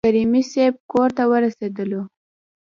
[0.07, 2.01] کریمي صیب کورته ورسېدلو.